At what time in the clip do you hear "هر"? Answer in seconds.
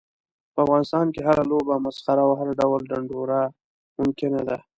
2.39-2.49